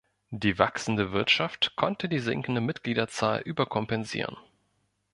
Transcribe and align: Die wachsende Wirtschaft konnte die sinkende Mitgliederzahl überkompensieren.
Die 0.31 0.57
wachsende 0.57 1.11
Wirtschaft 1.11 1.75
konnte 1.75 2.09
die 2.09 2.17
sinkende 2.17 2.59
Mitgliederzahl 2.59 3.39
überkompensieren. 3.41 4.35